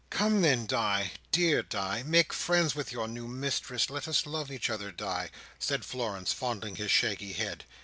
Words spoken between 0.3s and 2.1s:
then, Di! Dear Di!